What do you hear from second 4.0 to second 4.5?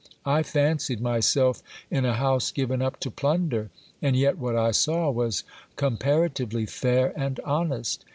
and yet